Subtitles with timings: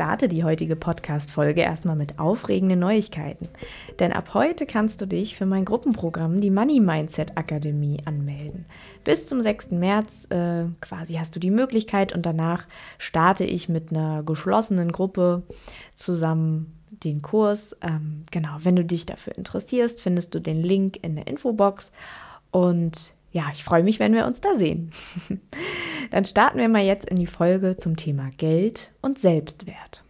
[0.00, 3.50] starte die heutige Podcast-Folge erstmal mit aufregenden Neuigkeiten.
[3.98, 8.64] Denn ab heute kannst du dich für mein Gruppenprogramm, die Money Mindset Akademie, anmelden.
[9.04, 9.72] Bis zum 6.
[9.72, 12.66] März äh, quasi hast du die Möglichkeit und danach
[12.96, 15.42] starte ich mit einer geschlossenen Gruppe
[15.94, 17.76] zusammen den Kurs.
[17.82, 21.92] Ähm, genau, wenn du dich dafür interessierst, findest du den Link in der Infobox.
[22.50, 24.92] Und ja, ich freue mich, wenn wir uns da sehen.
[26.10, 30.02] Dann starten wir mal jetzt in die Folge zum Thema Geld und Selbstwert.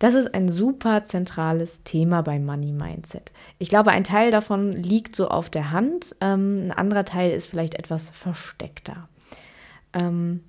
[0.00, 3.32] Das ist ein super zentrales Thema beim Money Mindset.
[3.58, 7.46] Ich glaube, ein Teil davon liegt so auf der Hand, ähm, ein anderer Teil ist
[7.46, 9.08] vielleicht etwas versteckter.
[9.92, 10.42] Ähm,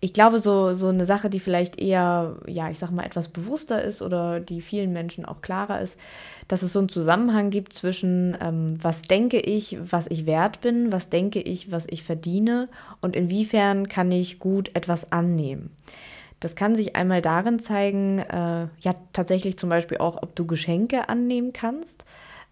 [0.00, 3.82] ich glaube, so, so eine Sache, die vielleicht eher, ja, ich sag mal, etwas bewusster
[3.82, 5.98] ist oder die vielen Menschen auch klarer ist,
[6.48, 10.90] dass es so einen Zusammenhang gibt zwischen, ähm, was denke ich, was ich wert bin,
[10.90, 12.68] was denke ich, was ich verdiene
[13.00, 15.70] und inwiefern kann ich gut etwas annehmen.
[16.40, 21.08] Das kann sich einmal darin zeigen, äh, ja, tatsächlich zum Beispiel auch, ob du Geschenke
[21.08, 22.04] annehmen kannst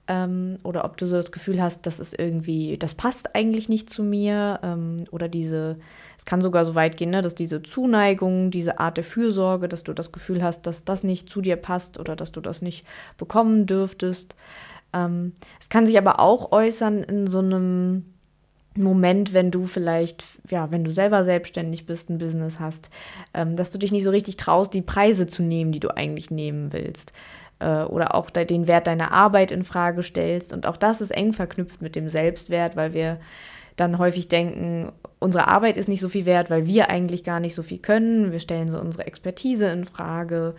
[0.09, 3.89] ähm, oder ob du so das Gefühl hast, das ist irgendwie, das passt eigentlich nicht
[3.89, 5.79] zu mir ähm, oder diese
[6.19, 9.85] es kann sogar so weit gehen, ne, dass diese Zuneigung, diese Art der Fürsorge, dass
[9.85, 12.85] du das Gefühl hast, dass das nicht zu dir passt oder dass du das nicht
[13.19, 14.35] bekommen dürftest.
[14.93, 18.07] Ähm, es kann sich aber auch äußern in so einem
[18.77, 22.91] Moment, wenn du vielleicht, ja, wenn du selber selbstständig bist, ein Business hast,
[23.33, 26.31] ähm, dass du dich nicht so richtig traust, die Preise zu nehmen, die du eigentlich
[26.31, 27.13] nehmen willst.
[27.59, 30.53] Äh, oder auch den Wert deiner Arbeit in Frage stellst.
[30.53, 33.19] Und auch das ist eng verknüpft mit dem Selbstwert, weil wir
[33.77, 37.55] dann häufig denken, unsere Arbeit ist nicht so viel wert, weil wir eigentlich gar nicht
[37.55, 38.33] so viel können.
[38.33, 40.55] Wir stellen so unsere Expertise in Frage.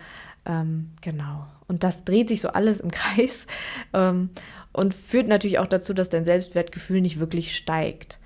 [0.46, 1.48] Ähm, genau.
[1.68, 3.48] Und das dreht sich so alles im Kreis
[3.94, 4.30] ähm,
[4.72, 8.20] und führt natürlich auch dazu, dass dein Selbstwertgefühl nicht wirklich steigt,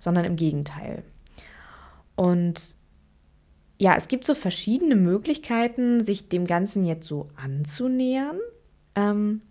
[0.00, 1.04] sondern im Gegenteil.
[2.16, 2.60] Und
[3.78, 8.38] ja, es gibt so verschiedene Möglichkeiten, sich dem Ganzen jetzt so anzunähern.
[8.94, 9.42] Ähm,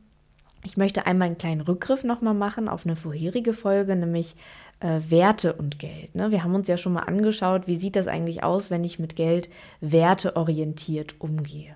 [0.65, 4.35] ich möchte einmal einen kleinen Rückgriff nochmal machen auf eine vorherige Folge, nämlich
[4.83, 6.13] äh, Werte und Geld.
[6.13, 6.29] Ne?
[6.29, 9.15] Wir haben uns ja schon mal angeschaut, wie sieht das eigentlich aus, wenn ich mit
[9.15, 9.49] Geld
[9.79, 11.75] werteorientiert umgehe.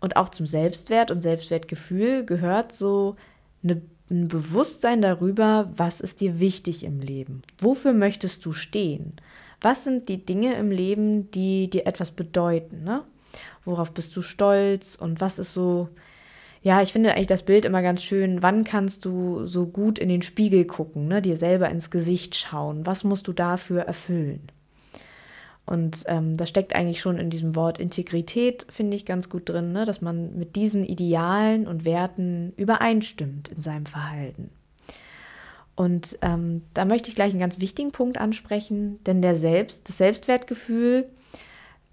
[0.00, 3.16] Und auch zum Selbstwert und Selbstwertgefühl gehört so
[3.62, 7.42] eine, ein Bewusstsein darüber, was ist dir wichtig im Leben?
[7.58, 9.14] Wofür möchtest du stehen?
[9.60, 12.82] Was sind die Dinge im Leben, die dir etwas bedeuten?
[12.82, 13.02] Ne?
[13.64, 15.88] Worauf bist du stolz und was ist so
[16.66, 18.42] ja, ich finde eigentlich das Bild immer ganz schön.
[18.42, 21.22] Wann kannst du so gut in den Spiegel gucken, ne?
[21.22, 22.84] dir selber ins Gesicht schauen?
[22.84, 24.48] Was musst du dafür erfüllen?
[25.64, 29.72] Und ähm, das steckt eigentlich schon in diesem Wort Integrität, finde ich ganz gut drin,
[29.72, 29.84] ne?
[29.84, 34.50] dass man mit diesen Idealen und Werten übereinstimmt in seinem Verhalten.
[35.76, 39.98] Und ähm, da möchte ich gleich einen ganz wichtigen Punkt ansprechen, denn der Selbst, das
[39.98, 41.06] Selbstwertgefühl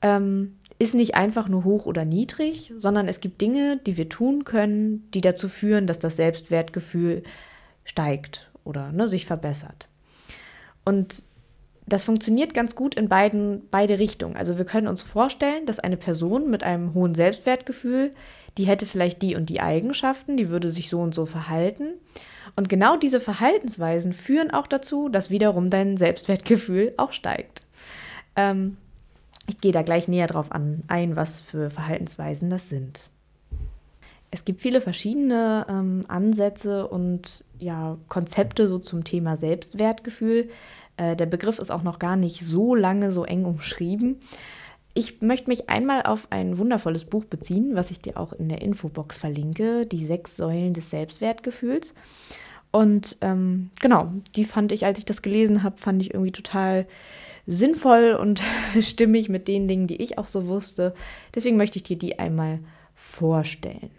[0.02, 4.44] ähm, ist nicht einfach nur hoch oder niedrig, sondern es gibt Dinge, die wir tun
[4.44, 7.24] können, die dazu führen, dass das Selbstwertgefühl
[7.86, 9.88] steigt oder ne, sich verbessert.
[10.84, 11.24] Und
[11.86, 14.38] das funktioniert ganz gut in beiden, beide Richtungen.
[14.38, 18.12] Also wir können uns vorstellen, dass eine Person mit einem hohen Selbstwertgefühl,
[18.58, 21.94] die hätte vielleicht die und die Eigenschaften, die würde sich so und so verhalten.
[22.56, 27.62] Und genau diese Verhaltensweisen führen auch dazu, dass wiederum dein Selbstwertgefühl auch steigt.
[28.36, 28.78] Ähm,
[29.48, 33.10] ich gehe da gleich näher drauf an, ein, was für Verhaltensweisen das sind.
[34.32, 40.50] Es gibt viele verschiedene ähm, Ansätze und ja, Konzepte so zum Thema Selbstwertgefühl.
[40.98, 44.18] Äh, der Begriff ist auch noch gar nicht so lange so eng umschrieben.
[44.96, 48.62] Ich möchte mich einmal auf ein wundervolles Buch beziehen, was ich dir auch in der
[48.62, 51.94] Infobox verlinke, die sechs Säulen des Selbstwertgefühls.
[52.72, 56.88] Und ähm, genau, die fand ich, als ich das gelesen habe, fand ich irgendwie total
[57.46, 58.44] sinnvoll und
[58.82, 60.94] stimmig mit den Dingen, die ich auch so wusste.
[61.36, 62.60] Deswegen möchte ich dir die einmal
[62.96, 63.92] vorstellen.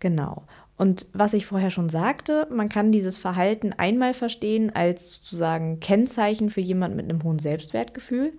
[0.00, 0.44] Genau.
[0.76, 6.50] Und was ich vorher schon sagte, man kann dieses Verhalten einmal verstehen als sozusagen Kennzeichen
[6.50, 8.32] für jemanden mit einem hohen Selbstwertgefühl.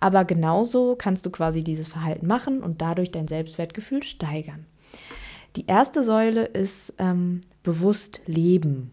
[0.00, 4.66] Aber genauso kannst du quasi dieses Verhalten machen und dadurch dein Selbstwertgefühl steigern.
[5.54, 8.90] Die erste Säule ist ähm, bewusst leben.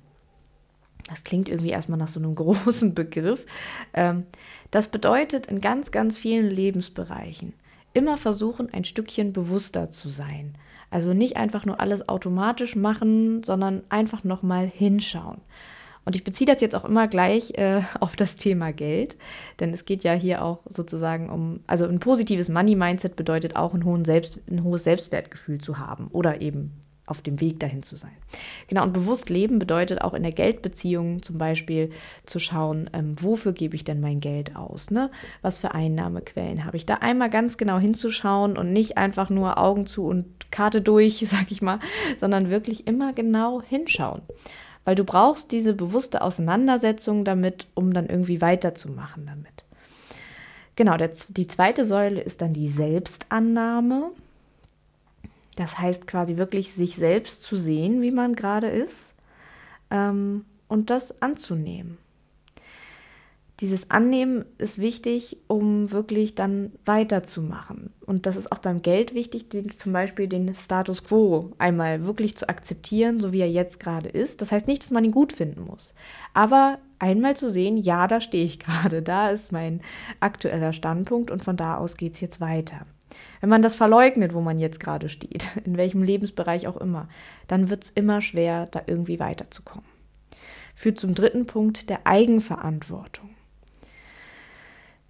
[1.10, 3.48] Das klingt irgendwie erstmal nach so einem großen Begriff.
[3.96, 4.28] Ähm,
[4.74, 7.54] das bedeutet in ganz, ganz vielen Lebensbereichen
[7.94, 10.56] immer versuchen, ein Stückchen bewusster zu sein.
[10.90, 15.42] Also nicht einfach nur alles automatisch machen, sondern einfach nochmal hinschauen.
[16.06, 19.16] Und ich beziehe das jetzt auch immer gleich äh, auf das Thema Geld,
[19.60, 23.86] denn es geht ja hier auch sozusagen um, also ein positives Money-Mindset bedeutet auch ein,
[23.86, 26.74] hohen Selbst, ein hohes Selbstwertgefühl zu haben oder eben
[27.06, 28.16] auf dem Weg dahin zu sein.
[28.68, 31.92] Genau, und bewusst leben bedeutet auch in der Geldbeziehung zum Beispiel
[32.26, 34.90] zu schauen, ähm, wofür gebe ich denn mein Geld aus?
[34.90, 35.12] Ne?
[35.42, 36.86] Was für Einnahmequellen habe ich?
[36.86, 41.52] Da einmal ganz genau hinzuschauen und nicht einfach nur Augen zu und Karte durch, sag
[41.52, 41.80] ich mal,
[42.20, 44.22] sondern wirklich immer genau hinschauen.
[44.86, 49.64] Weil du brauchst diese bewusste Auseinandersetzung damit, um dann irgendwie weiterzumachen damit.
[50.76, 54.12] Genau, der, die zweite Säule ist dann die Selbstannahme.
[55.56, 59.14] Das heißt quasi wirklich sich selbst zu sehen, wie man gerade ist
[59.92, 61.98] ähm, und das anzunehmen.
[63.60, 67.94] Dieses Annehmen ist wichtig, um wirklich dann weiterzumachen.
[68.06, 72.36] Und das ist auch beim Geld wichtig, den, zum Beispiel den Status quo einmal wirklich
[72.36, 74.42] zu akzeptieren, so wie er jetzt gerade ist.
[74.42, 75.94] Das heißt nicht, dass man ihn gut finden muss.
[76.34, 79.82] Aber einmal zu sehen, ja, da stehe ich gerade, da ist mein
[80.20, 82.88] aktueller Standpunkt und von da aus geht es jetzt weiter.
[83.42, 87.08] Wenn man das verleugnet, wo man jetzt gerade steht, in welchem Lebensbereich auch immer,
[87.48, 89.86] dann wird es immer schwer, da irgendwie weiterzukommen.
[90.76, 93.30] Führt zum dritten Punkt der Eigenverantwortung.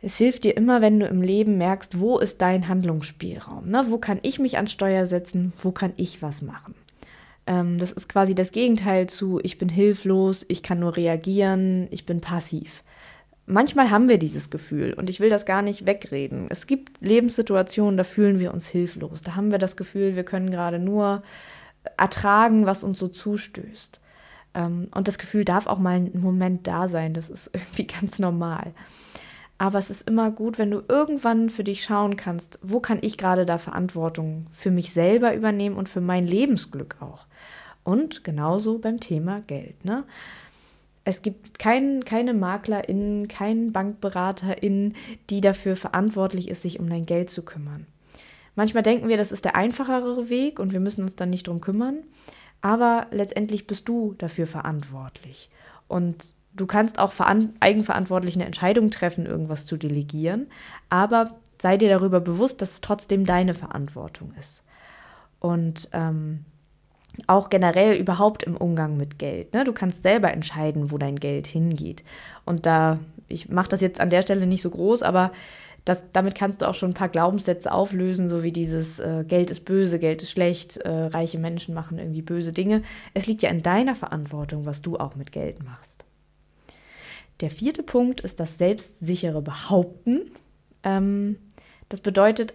[0.02, 3.70] Es hilft dir immer, wenn du im Leben merkst, wo ist dein Handlungsspielraum?
[3.70, 3.86] Ne?
[3.88, 5.54] Wo kann ich mich ans Steuer setzen?
[5.62, 6.76] Wo kann ich was machen?
[7.48, 12.06] Ähm, das ist quasi das Gegenteil zu, ich bin hilflos, ich kann nur reagieren, ich
[12.06, 12.84] bin passiv
[13.46, 16.48] manchmal haben wir dieses Gefühl und ich will das gar nicht wegreden.
[16.50, 19.22] Es gibt Lebenssituationen, da fühlen wir uns hilflos.
[19.22, 21.24] Da haben wir das Gefühl, wir können gerade nur
[21.98, 24.00] ertragen, was uns so zustößt.
[24.54, 27.14] Ähm, und das Gefühl darf auch mal einen Moment da sein.
[27.14, 28.74] Das ist irgendwie ganz normal.
[29.58, 33.18] Aber es ist immer gut, wenn du irgendwann für dich schauen kannst, wo kann ich
[33.18, 37.28] gerade da Verantwortung für mich selber übernehmen und für mein Lebensglück auch.
[37.84, 39.86] Und genauso beim Thema Geld.
[39.86, 40.04] Ne?
[41.06, 44.96] Es gibt kein, keine MaklerInnen, keinen BankberaterInnen,
[45.30, 47.88] die dafür verantwortlich ist, sich um dein Geld zu kümmern.
[48.56, 51.60] Manchmal denken wir, das ist der einfachere Weg und wir müssen uns dann nicht drum
[51.60, 52.04] kümmern.
[52.62, 55.50] Aber letztendlich bist du dafür verantwortlich.
[55.90, 57.14] Und du kannst auch
[57.60, 60.48] eigenverantwortlich eine Entscheidung treffen, irgendwas zu delegieren.
[60.90, 64.64] Aber sei dir darüber bewusst, dass es trotzdem deine Verantwortung ist.
[65.40, 66.46] Und ähm,
[67.28, 69.54] auch generell überhaupt im Umgang mit Geld.
[69.54, 69.64] Ne?
[69.64, 72.04] Du kannst selber entscheiden, wo dein Geld hingeht.
[72.46, 75.32] Und da, ich mache das jetzt an der Stelle nicht so groß, aber
[75.86, 79.52] das, damit kannst du auch schon ein paar Glaubenssätze auflösen, so wie dieses äh, Geld
[79.52, 82.84] ist böse, Geld ist schlecht, äh, reiche Menschen machen irgendwie böse Dinge.
[83.14, 86.06] Es liegt ja in deiner Verantwortung, was du auch mit Geld machst.
[87.42, 90.32] Der vierte Punkt ist das selbstsichere Behaupten.
[90.84, 91.38] Ähm,
[91.90, 92.54] das bedeutet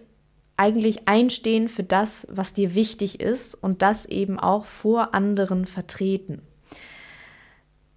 [0.59, 6.41] eigentlich einstehen für das, was dir wichtig ist und das eben auch vor anderen vertreten.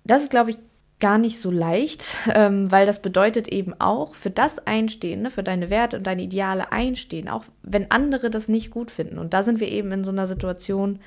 [0.04, 0.58] Das ist, glaube ich,
[1.00, 5.42] gar nicht so leicht, ähm, weil das bedeutet eben auch für das einstehen, ne, für
[5.42, 9.18] deine Werte und deine Ideale einstehen, auch wenn andere das nicht gut finden.
[9.18, 11.00] Und da sind wir eben in so einer Situation,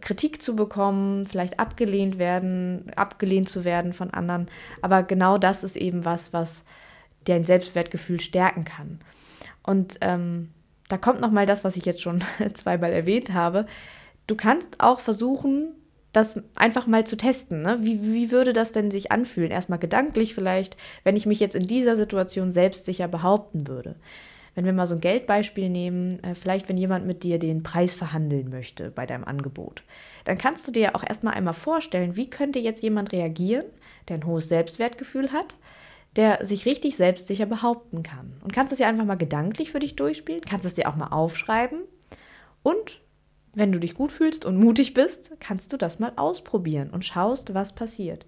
[0.00, 4.48] Kritik zu bekommen, vielleicht abgelehnt werden, abgelehnt zu werden von anderen.
[4.82, 6.64] Aber genau das ist eben was, was
[7.24, 9.00] dein Selbstwertgefühl stärken kann.
[9.62, 10.50] Und ähm,
[10.88, 12.22] da kommt noch mal das, was ich jetzt schon
[12.54, 13.66] zweimal erwähnt habe.
[14.26, 15.74] Du kannst auch versuchen,
[16.12, 17.62] das einfach mal zu testen.
[17.62, 17.78] Ne?
[17.82, 19.50] Wie, wie würde das denn sich anfühlen?
[19.50, 23.96] Erstmal gedanklich vielleicht, wenn ich mich jetzt in dieser Situation selbstsicher behaupten würde.
[24.54, 27.94] Wenn wir mal so ein Geldbeispiel nehmen, äh, vielleicht wenn jemand mit dir den Preis
[27.94, 29.84] verhandeln möchte bei deinem Angebot,
[30.24, 33.66] dann kannst du dir auch erstmal einmal vorstellen, wie könnte jetzt jemand reagieren,
[34.08, 35.56] der ein hohes Selbstwertgefühl hat,
[36.18, 38.34] der sich richtig selbstsicher behaupten kann.
[38.44, 41.08] Und kannst es ja einfach mal gedanklich für dich durchspielen, kannst es dir auch mal
[41.08, 41.84] aufschreiben
[42.62, 43.00] und
[43.54, 47.54] wenn du dich gut fühlst und mutig bist, kannst du das mal ausprobieren und schaust,
[47.54, 48.26] was passiert.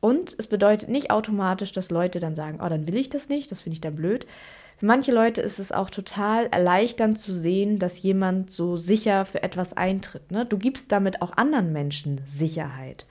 [0.00, 3.50] Und es bedeutet nicht automatisch, dass Leute dann sagen, oh, dann will ich das nicht,
[3.50, 4.26] das finde ich dann blöd.
[4.76, 9.42] Für manche Leute ist es auch total erleichternd zu sehen, dass jemand so sicher für
[9.42, 10.30] etwas eintritt.
[10.30, 10.44] Ne?
[10.44, 13.06] Du gibst damit auch anderen Menschen Sicherheit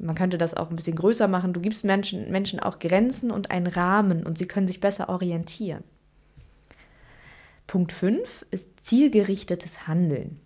[0.00, 1.52] man könnte das auch ein bisschen größer machen.
[1.52, 5.84] Du gibst Menschen, Menschen auch Grenzen und einen Rahmen und sie können sich besser orientieren.
[7.66, 10.40] Punkt 5 ist zielgerichtetes Handeln.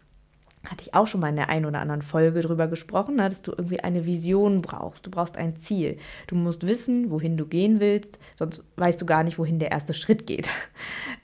[0.64, 3.42] Hatte ich auch schon mal in der einen oder anderen Folge drüber gesprochen, ne, dass
[3.42, 5.06] du irgendwie eine Vision brauchst.
[5.06, 5.98] Du brauchst ein Ziel.
[6.26, 9.94] Du musst wissen, wohin du gehen willst, sonst weißt du gar nicht, wohin der erste
[9.94, 10.50] Schritt geht.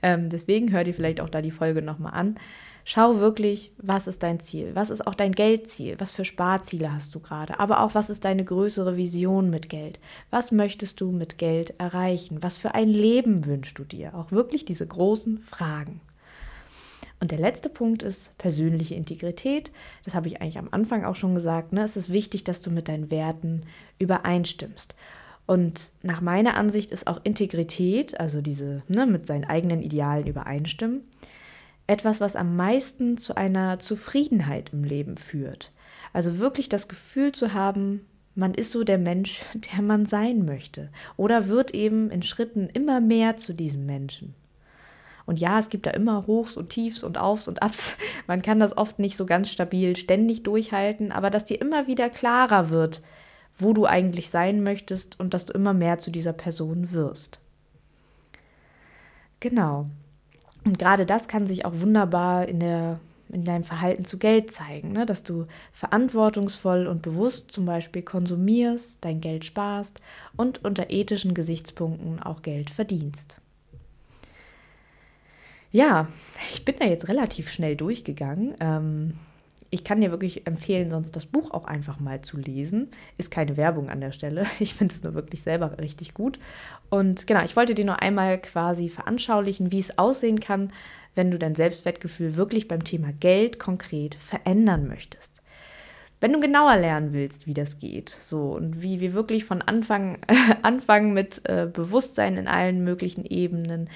[0.03, 2.37] Ähm, deswegen hör dir vielleicht auch da die Folge nochmal an.
[2.85, 4.71] Schau wirklich, was ist dein Ziel?
[4.75, 5.97] Was ist auch dein Geldziel?
[5.99, 7.61] Was für Sparziele hast du gerade?
[7.61, 10.01] Aber auch, was ist deine größere Vision mit Geld?
[10.31, 12.43] Was möchtest du mit Geld erreichen?
[12.43, 14.15] Was für ein Leben wünschst du dir?
[14.15, 16.01] Auch wirklich diese großen Fragen.
[17.21, 19.71] Und der letzte Punkt ist persönliche Integrität.
[20.05, 21.73] Das habe ich eigentlich am Anfang auch schon gesagt.
[21.75, 21.83] Ne?
[21.83, 23.65] Es ist wichtig, dass du mit deinen Werten
[23.99, 24.95] übereinstimmst.
[25.51, 31.01] Und nach meiner Ansicht ist auch Integrität, also diese ne, mit seinen eigenen Idealen übereinstimmen,
[31.89, 35.73] etwas, was am meisten zu einer Zufriedenheit im Leben führt.
[36.13, 39.43] Also wirklich das Gefühl zu haben, man ist so der Mensch,
[39.75, 40.89] der man sein möchte.
[41.17, 44.37] Oder wird eben in Schritten immer mehr zu diesem Menschen.
[45.27, 47.97] Und ja, es gibt da immer Hochs und Tiefs und Aufs und Abs.
[48.29, 52.09] Man kann das oft nicht so ganz stabil ständig durchhalten, aber dass dir immer wieder
[52.09, 53.03] klarer wird,
[53.57, 57.41] wo du eigentlich sein möchtest und dass du immer mehr zu dieser Person wirst.
[59.41, 59.87] Genau.
[60.65, 64.89] Und gerade das kann sich auch wunderbar in, der, in deinem Verhalten zu Geld zeigen,
[64.89, 65.07] ne?
[65.07, 70.01] dass du verantwortungsvoll und bewusst zum Beispiel konsumierst, dein Geld sparst
[70.37, 73.41] und unter ethischen Gesichtspunkten auch Geld verdienst.
[75.73, 76.09] Ja,
[76.51, 78.55] ich bin da jetzt relativ schnell durchgegangen.
[78.61, 79.15] Ähm,
[79.71, 82.89] ich kann dir wirklich empfehlen, sonst das Buch auch einfach mal zu lesen.
[83.19, 84.47] Ist keine Werbung an der Stelle.
[84.59, 86.39] Ich finde es nur wirklich selber richtig gut.
[86.89, 90.73] Und genau, ich wollte dir nur einmal quasi veranschaulichen, wie es aussehen kann,
[91.15, 95.41] wenn du dein Selbstwertgefühl wirklich beim Thema Geld konkret verändern möchtest.
[96.21, 100.19] Wenn du genauer lernen willst, wie das geht, so und wie wir wirklich von Anfang
[100.63, 103.89] anfangen mit äh, Bewusstsein in allen möglichen Ebenen,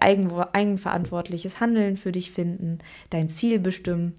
[0.00, 2.78] eigen, eigenverantwortliches Handeln für dich finden,
[3.10, 4.14] dein Ziel bestimmen,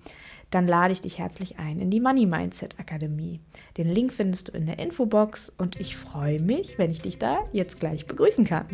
[0.49, 3.41] dann lade ich dich herzlich ein in die Money Mindset Akademie.
[3.77, 7.39] Den Link findest du in der Infobox und ich freue mich, wenn ich dich da
[7.51, 8.67] jetzt gleich begrüßen kann.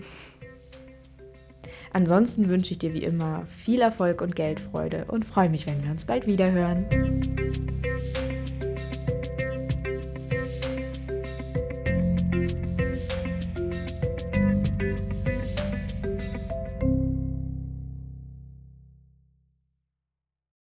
[1.91, 5.91] Ansonsten wünsche ich dir wie immer viel Erfolg und Geldfreude und freue mich, wenn wir
[5.91, 7.72] uns bald wieder hören.